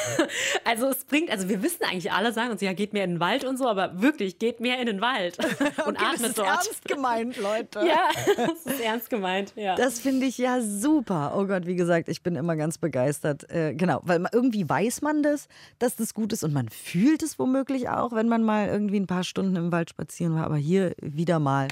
[0.64, 3.20] also es bringt, also wir wissen eigentlich alle, sagen uns, ja, geht mehr in den
[3.20, 5.38] Wald und so, aber wirklich, geht mehr in den Wald
[5.86, 6.48] und okay, atmet das ist dort.
[6.48, 7.80] ernst gemeint, Leute.
[7.86, 9.74] Ja, das ist ernst gemeint, ja.
[9.74, 11.34] Das finde ich ja super.
[11.36, 13.50] Oh Gott, wie gesagt, ich bin immer ganz begeistert.
[13.50, 17.22] Äh, genau, weil man, irgendwie weiß man das, dass das gut ist und man fühlt
[17.22, 20.44] es womöglich auch, wenn man mal irgendwie ein paar Stunden im Wald spazieren war.
[20.44, 21.68] Aber hier wieder mal.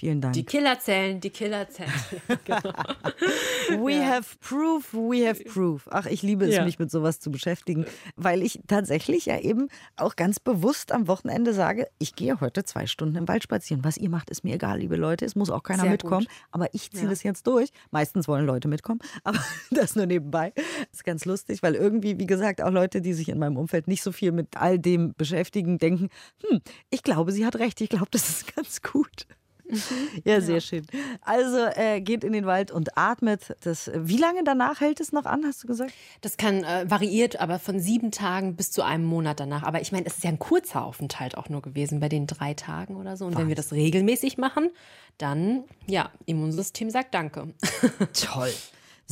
[0.00, 0.32] Vielen Dank.
[0.32, 1.92] Die Killerzellen, die Killerzellen.
[2.46, 2.72] genau.
[3.84, 4.06] We Ja.
[4.06, 5.86] have proof, we have proof.
[5.90, 6.64] Ach, ich liebe es, Ja.
[6.64, 7.84] mich mit sowas zu beschäftigen,
[8.16, 12.86] weil ich tatsächlich ja eben auch ganz bewusst am Wochenende sage, ich gehe heute zwei
[12.86, 13.84] Stunden im Wald spazieren.
[13.84, 15.26] Was ihr macht, ist mir egal, liebe Leute.
[15.26, 16.34] Es muss auch keiner Sehr mitkommen, gut.
[16.50, 17.10] aber ich ziehe Ja.
[17.10, 17.68] das jetzt durch.
[17.90, 19.38] Meistens wollen Leute mitkommen, aber
[19.70, 20.54] das nur nebenbei.
[20.56, 23.86] Das ist ganz lustig, weil irgendwie, wie gesagt, auch Leute, die sich in meinem Umfeld
[23.86, 26.08] nicht so viel mit all dem beschäftigen, denken,
[26.48, 27.82] hm, ich glaube, sie hat recht.
[27.82, 29.26] Ich glaube, das ist ganz gut.
[30.24, 30.86] Ja, sehr schön.
[31.22, 33.56] Also äh, geht in den Wald und atmet.
[33.62, 35.92] Das, wie lange danach hält es noch an, hast du gesagt?
[36.20, 39.62] Das kann äh, variiert, aber von sieben Tagen bis zu einem Monat danach.
[39.62, 42.54] Aber ich meine, es ist ja ein kurzer Aufenthalt auch nur gewesen bei den drei
[42.54, 43.26] Tagen oder so.
[43.26, 44.70] Und wenn wir das regelmäßig machen,
[45.18, 47.54] dann, ja, Immunsystem sagt Danke.
[48.12, 48.52] Toll.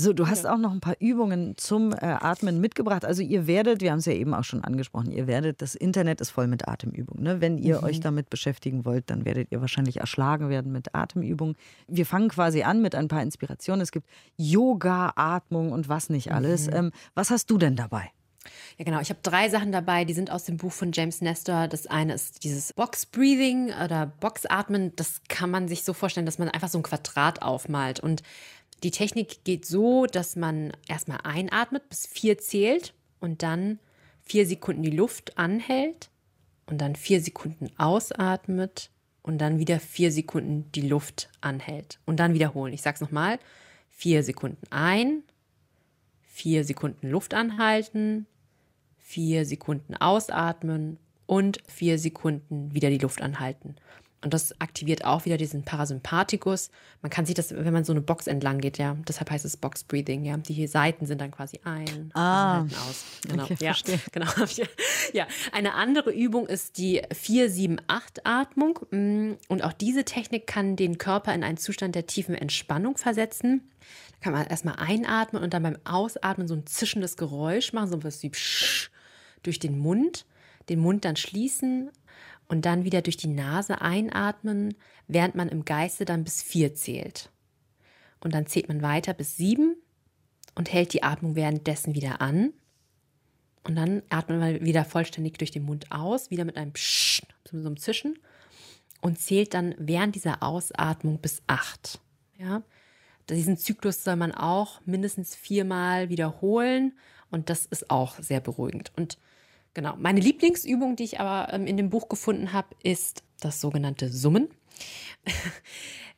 [0.00, 3.04] So, du hast auch noch ein paar Übungen zum äh, Atmen mitgebracht.
[3.04, 6.20] Also ihr werdet, wir haben es ja eben auch schon angesprochen, ihr werdet, das Internet
[6.20, 7.24] ist voll mit Atemübungen.
[7.24, 7.40] Ne?
[7.40, 11.56] Wenn ihr euch damit beschäftigen wollt, dann werdet ihr wahrscheinlich erschlagen werden mit Atemübungen.
[11.88, 13.80] Wir fangen quasi an mit ein paar Inspirationen.
[13.80, 14.06] Es gibt
[14.36, 16.68] Yoga, Atmung und was nicht alles.
[16.72, 18.12] Ähm, was hast du denn dabei?
[18.76, 19.00] Ja, genau.
[19.00, 21.68] Ich habe drei Sachen dabei, die sind aus dem Buch von James Nestor.
[21.68, 24.92] Das eine ist dieses Box Breathing oder Boxatmen.
[24.96, 28.00] Das kann man sich so vorstellen, dass man einfach so ein Quadrat aufmalt.
[28.00, 28.22] Und
[28.82, 33.78] die Technik geht so, dass man erstmal einatmet, bis vier zählt und dann
[34.24, 36.10] vier Sekunden die Luft anhält
[36.66, 38.90] und dann vier Sekunden ausatmet
[39.22, 42.72] und dann wieder vier Sekunden die Luft anhält und dann wiederholen.
[42.72, 43.38] Ich sag's nochmal.
[43.90, 45.24] Vier Sekunden ein,
[46.22, 48.26] vier Sekunden Luft anhalten,
[48.98, 53.74] vier Sekunden ausatmen und vier Sekunden wieder die Luft anhalten.
[54.24, 56.70] Und das aktiviert auch wieder diesen Parasympathikus.
[57.02, 59.56] Man kann sich das, wenn man so eine Box entlang geht, ja, deshalb heißt es
[59.56, 60.36] Box Breathing, ja.
[60.36, 62.58] Die Seiten sind dann quasi ein, Ah.
[62.62, 63.04] halten aus.
[63.28, 64.00] Genau, Okay, ja, verstehe.
[64.12, 64.26] genau.
[65.12, 68.80] Ja, eine andere Übung ist die 4-7-8-Atmung.
[68.90, 73.68] Mm, Und auch diese Technik kann den Körper in einen Zustand der tiefen Entspannung versetzen.
[74.12, 78.02] Da kann man erstmal einatmen und dann beim Ausatmen so ein zischendes Geräusch machen, so
[78.02, 78.90] was wie Psch
[79.44, 80.26] durch den Mund,
[80.68, 81.90] den Mund dann schließen
[82.48, 84.74] und dann wieder durch die Nase einatmen,
[85.06, 87.30] während man im Geiste dann bis vier zählt.
[88.20, 89.76] Und dann zählt man weiter bis sieben
[90.54, 92.52] und hält die Atmung währenddessen wieder an.
[93.64, 97.56] Und dann atmet man wieder vollständig durch den Mund aus, wieder mit einem Psch, so
[97.56, 98.18] einem Zischen
[99.00, 102.00] und zählt dann während dieser Ausatmung bis acht.
[102.38, 102.62] Ja,
[103.28, 106.96] diesen Zyklus soll man auch mindestens viermal wiederholen
[107.30, 108.92] und das ist auch sehr beruhigend.
[108.96, 109.18] Und
[109.74, 114.08] genau, meine Lieblingsübung, die ich aber ähm, in dem Buch gefunden habe, ist das sogenannte
[114.10, 114.48] Summen.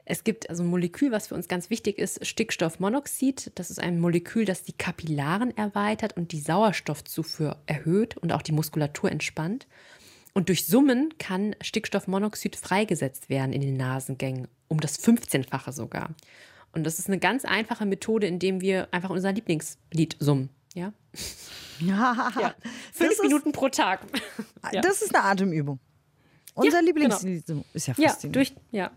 [0.06, 3.52] Es gibt also ein Molekül, was für uns ganz wichtig ist, Stickstoffmonoxid.
[3.54, 8.50] Das ist ein Molekül, das die Kapillaren erweitert und die Sauerstoffzufuhr erhöht und auch die
[8.50, 9.68] Muskulatur entspannt.
[10.32, 16.14] Und durch Summen kann Stickstoffmonoxid freigesetzt werden in den Nasengängen, um das 15-fache sogar.
[16.72, 20.50] Und das ist eine ganz einfache Methode, indem wir einfach unser Lieblingslied summen.
[20.74, 20.92] Ja?
[21.80, 22.54] Ja, ja.
[22.62, 24.00] Das Fünf ist- Minuten pro Tag.
[24.72, 24.80] ja.
[24.80, 25.80] Das ist eine Atemübung.
[26.54, 28.36] Unser Ja, Lieblingslied ist ja ja, faszinierend.
[28.36, 28.90] durch, ja,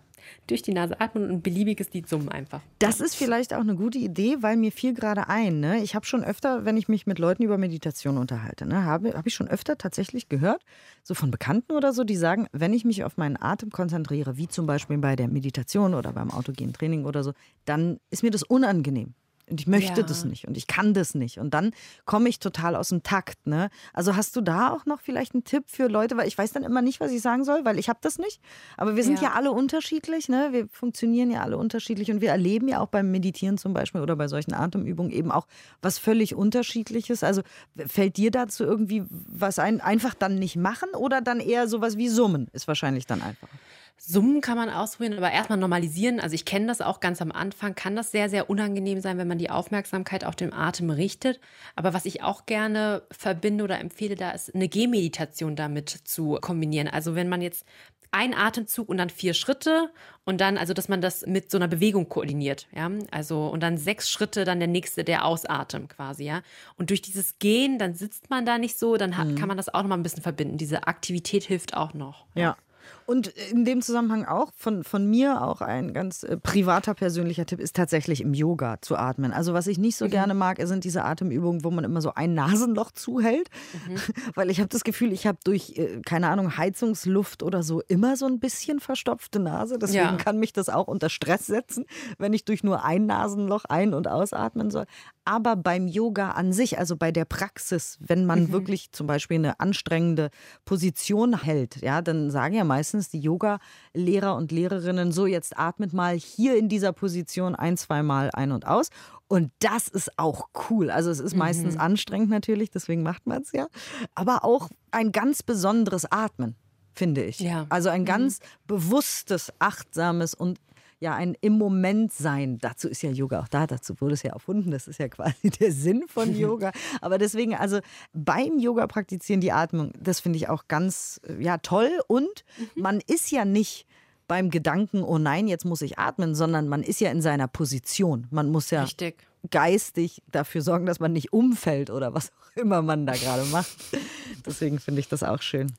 [0.48, 2.62] durch die Nase atmen und ein beliebiges Lied summen einfach.
[2.80, 5.60] Das ist vielleicht auch eine gute Idee, weil mir fiel gerade ein.
[5.60, 5.82] Ne?
[5.84, 9.28] Ich habe schon öfter, wenn ich mich mit Leuten über Meditation unterhalte, ne, habe, habe
[9.30, 10.64] ich schon öfter tatsächlich gehört,
[11.04, 14.48] so von Bekannten oder so, die sagen, wenn ich mich auf meinen Atem konzentriere, wie
[14.48, 17.34] zum Beispiel bei der Meditation oder beim autogenen Training oder so,
[17.66, 19.14] dann ist mir das unangenehm.
[19.50, 20.08] Und ich möchte Ja.
[20.08, 21.38] das nicht und ich kann das nicht.
[21.38, 21.72] Und dann
[22.06, 23.46] komme ich total aus dem Takt.
[23.46, 23.70] Ne?
[23.94, 26.64] Also hast du da auch noch vielleicht einen Tipp für Leute, weil ich weiß dann
[26.64, 28.40] immer nicht, was ich sagen soll, weil ich habe das nicht.
[28.78, 29.34] Aber wir sind ja, Ja.
[29.34, 30.30] alle unterschiedlich.
[30.30, 30.50] Ne?
[30.52, 34.16] Wir funktionieren ja alle unterschiedlich und wir erleben ja auch beim Meditieren zum Beispiel oder
[34.16, 35.46] bei solchen Atemübungen eben auch
[35.82, 37.24] was völlig Unterschiedliches.
[37.24, 37.42] Also
[37.86, 39.82] fällt dir dazu irgendwie was ein?
[39.82, 43.52] Einfach dann nicht machen oder dann eher sowas wie Summen ist wahrscheinlich dann einfacher.
[43.98, 46.20] Summen kann man ausprobieren, aber erstmal normalisieren.
[46.20, 49.30] Also ich kenne das auch ganz am Anfang, kann das sehr, sehr unangenehm sein, wenn
[49.30, 51.40] man die Aufmerksamkeit auf den Atem richtet.
[51.78, 56.90] Aber was ich auch gerne verbinde oder empfehle, da ist eine Gehmeditation damit zu kombinieren.
[56.90, 57.66] Also wenn man jetzt
[58.12, 59.90] ein Atemzug und dann vier Schritte
[60.24, 62.92] und dann, also dass man das mit so einer Bewegung koordiniert, ja.
[63.10, 66.42] Also und dann sechs Schritte, dann der nächste, der Ausatmen quasi, ja.
[66.78, 69.36] Und durch dieses Gehen, dann sitzt man da nicht so, dann hat, mhm.
[69.36, 70.58] kann man das auch noch mal ein bisschen verbinden.
[70.58, 72.26] Diese Aktivität hilft auch noch.
[72.36, 72.42] ja.
[72.42, 72.58] ja.
[73.06, 77.60] Und in dem Zusammenhang auch von, von mir auch ein ganz äh, privater persönlicher Tipp
[77.60, 79.34] ist tatsächlich im Yoga zu atmen.
[79.34, 80.12] Also was ich nicht so mhm.
[80.12, 83.50] gerne mag, sind diese Atemübungen, wo man immer so ein Nasenloch zuhält,
[83.88, 83.98] mhm.
[84.36, 88.16] weil ich habe das Gefühl, ich habe durch äh, keine Ahnung Heizungsluft oder so immer
[88.16, 89.78] so ein bisschen verstopfte Nase.
[89.78, 90.16] Deswegen ja.
[90.16, 91.86] kann mich das auch unter Stress setzen,
[92.18, 94.86] wenn ich durch nur ein Nasenloch ein- und ausatmen soll.
[95.26, 98.52] Aber beim Yoga an sich, also bei der Praxis, wenn man mhm.
[98.52, 100.30] wirklich zum Beispiel eine anstrengende
[100.66, 106.16] Position hält, ja, dann sagen ja meistens die Yoga-Lehrer und Lehrerinnen so, jetzt atmet mal
[106.16, 108.90] hier in dieser Position ein, zweimal ein und aus.
[109.28, 110.90] Und das ist auch cool.
[110.90, 111.82] Also es ist meistens mhm.
[111.82, 113.68] anstrengend natürlich, deswegen macht man es ja.
[114.16, 116.56] Aber auch ein ganz besonderes Atmen,
[116.96, 117.40] finde ich.
[117.40, 117.68] Ja.
[117.70, 118.06] Also ein mhm.
[118.06, 120.60] ganz bewusstes, achtsames und
[121.04, 122.58] ja ein im Moment sein.
[122.60, 124.72] Dazu ist ja Yoga auch da, dazu wurde es ja erfunden.
[124.72, 126.72] Das ist ja quasi der Sinn von Yoga.
[127.02, 127.80] Aber deswegen, also
[128.14, 131.92] beim Yoga praktizieren die Atmung, das finde ich auch ganz ja toll.
[132.08, 132.82] Und mhm.
[132.82, 133.86] man ist ja nicht
[134.28, 138.28] beim Gedanken, oh nein, jetzt muss ich atmen, sondern man ist ja in seiner Position.
[138.32, 139.18] Man muss ja Richtig.
[139.52, 143.76] geistig dafür sorgen, dass man nicht umfällt oder was auch immer man da gerade macht.
[144.46, 145.74] Deswegen finde ich das auch schön.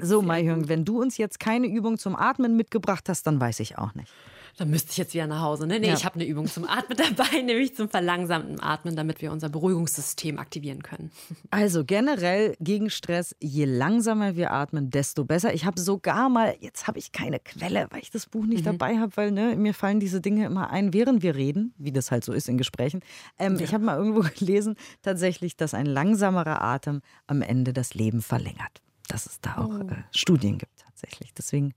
[0.00, 3.78] So, Maihung, wenn du uns jetzt keine Übung zum Atmen mitgebracht hast, dann weiß ich
[3.78, 4.12] auch nicht.
[4.56, 5.66] Dann müsste ich jetzt wieder nach Hause.
[5.66, 5.80] Ne?
[5.80, 5.94] Nee, ja.
[5.94, 10.38] ich habe eine Übung zum Atmen dabei, nämlich zum verlangsamten Atmen, damit wir unser Beruhigungssystem
[10.38, 11.10] aktivieren können.
[11.50, 15.54] Also generell gegen Stress, je langsamer wir atmen, desto besser.
[15.54, 18.76] Ich habe sogar mal, jetzt habe ich keine Quelle, weil ich das Buch nicht mhm.
[18.78, 22.10] dabei habe, weil ne, mir fallen diese Dinge immer ein, während wir reden, wie das
[22.10, 23.00] halt so ist in Gesprächen.
[23.38, 23.62] Ähm, ja.
[23.62, 28.82] Ich habe mal irgendwo gelesen, tatsächlich, dass ein langsamerer Atem am Ende das Leben verlängert.
[29.08, 29.88] Dass es da auch oh.
[29.88, 31.34] äh, Studien gibt tatsächlich.
[31.34, 31.74] Deswegen,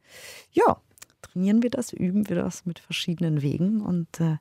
[0.51, 0.77] ja,
[1.37, 3.81] trainieren wir das, üben wir das mit verschiedenen Wegen.
[3.81, 4.37] Und äh,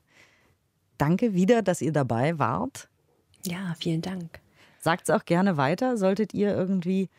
[0.97, 2.89] danke wieder, dass ihr dabei wart.
[3.45, 4.39] Ja, vielen Dank.
[4.79, 5.97] Sagt es auch gerne weiter.
[5.97, 7.09] Solltet ihr irgendwie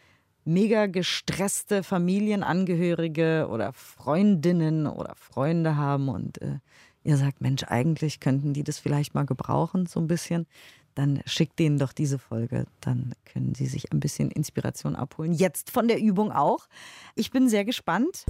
[0.45, 6.59] mega gestresste Familienangehörige oder Freundinnen oder Freunde haben und äh,
[7.05, 10.47] ihr sagt, Mensch, eigentlich könnten die das vielleicht mal gebrauchen, so ein bisschen,
[10.95, 12.67] dann schickt denen doch diese Folge.
[12.81, 15.33] Dann können sie sich ein bisschen Inspiration abholen.
[15.33, 16.67] Jetzt von der Übung auch.
[17.15, 18.25] Ich bin sehr gespannt.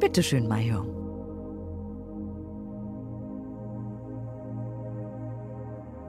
[0.00, 0.86] Bitte schön, Major.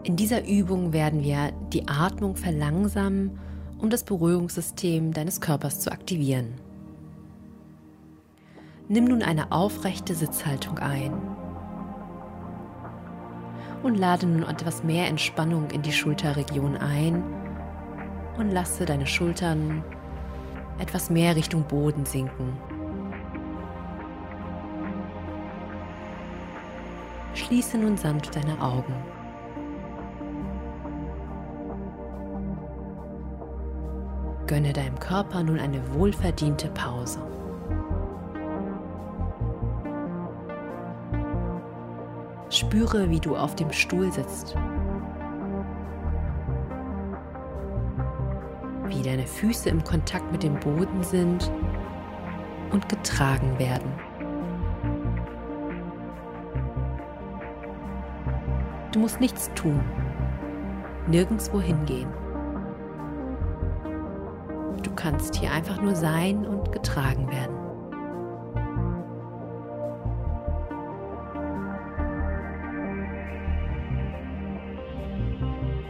[0.03, 3.37] In dieser Übung werden wir die Atmung verlangsamen,
[3.79, 6.53] um das Beruhigungssystem deines Körpers zu aktivieren.
[8.87, 11.13] Nimm nun eine aufrechte Sitzhaltung ein
[13.83, 17.23] und lade nun etwas mehr Entspannung in die Schulterregion ein
[18.37, 19.83] und lasse deine Schultern
[20.79, 22.70] etwas mehr Richtung Boden sinken.
[27.33, 28.93] Schließe nun sanft deine Augen.
[34.47, 37.21] Gönne deinem Körper nun eine wohlverdiente Pause.
[42.49, 44.55] Spüre, wie du auf dem Stuhl sitzt.
[48.87, 51.49] Wie deine Füße im Kontakt mit dem Boden sind
[52.71, 54.10] und getragen werden.
[58.91, 59.79] Du musst nichts tun,
[61.07, 62.09] nirgendwo hingehen.
[64.83, 67.55] Du kannst hier einfach nur sein und getragen werden.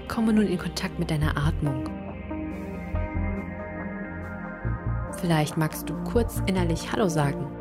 [0.08, 1.90] Komme nun in Kontakt mit deiner Atmung.
[5.14, 7.61] Vielleicht magst du kurz innerlich Hallo sagen.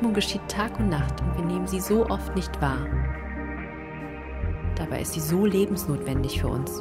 [0.00, 2.86] Atmung geschieht Tag und Nacht und wir nehmen sie so oft nicht wahr.
[4.74, 6.80] Dabei ist sie so lebensnotwendig für uns.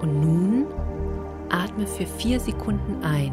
[0.00, 0.66] Und nun
[1.50, 3.32] atme für vier Sekunden ein.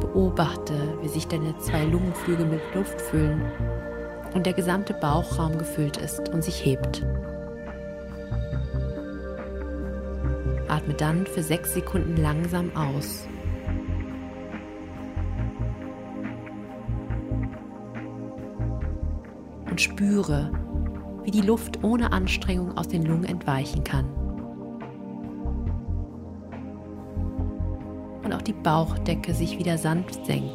[0.00, 3.42] Beobachte, wie sich deine zwei Lungenflügel mit Luft füllen
[4.34, 7.06] und der gesamte Bauchraum gefüllt ist und sich hebt.
[10.80, 13.26] Atme dann für sechs Sekunden langsam aus.
[19.68, 20.50] Und spüre,
[21.22, 24.06] wie die Luft ohne Anstrengung aus den Lungen entweichen kann.
[28.24, 30.50] Und auch die Bauchdecke sich wieder sanft senkt.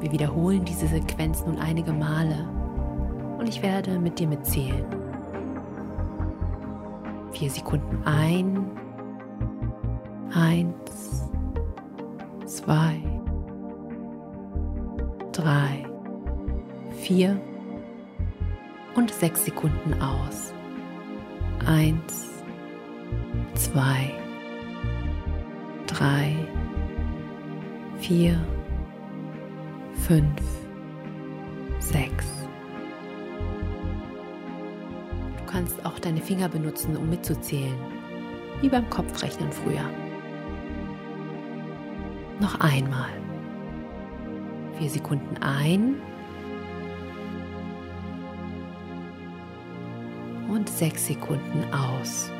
[0.00, 2.48] Wir wiederholen diese Sequenz nun einige Male
[3.38, 4.99] und ich werde mit dir mitzählen.
[7.40, 8.66] Vier Sekunden ein,
[10.34, 11.26] eins,
[12.44, 13.00] zwei,
[15.32, 15.86] drei,
[16.98, 17.40] vier
[18.94, 20.52] und sechs Sekunden aus.
[21.64, 22.28] Eins,
[23.54, 24.12] zwei,
[25.86, 26.36] drei,
[28.00, 28.38] vier,
[29.94, 30.59] fünf,
[36.04, 37.76] deine Finger benutzen, um mitzuzählen,
[38.60, 39.84] wie beim Kopfrechnen früher.
[42.40, 43.10] Noch einmal.
[44.78, 45.96] Vier Sekunden ein.
[50.48, 52.30] Und sechs Sekunden aus.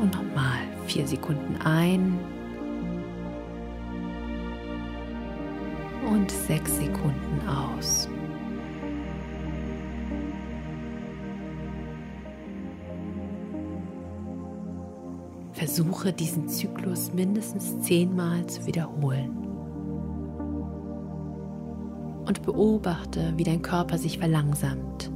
[0.00, 2.35] Und nochmal vier Sekunden ein.
[6.16, 8.08] Und sechs Sekunden aus.
[15.52, 19.30] Versuche diesen Zyklus mindestens zehnmal zu wiederholen.
[22.26, 25.10] Und beobachte, wie dein Körper sich verlangsamt,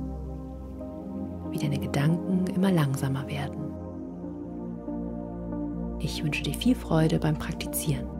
[1.50, 3.72] wie deine Gedanken immer langsamer werden.
[6.00, 8.19] Ich wünsche dir viel Freude beim Praktizieren.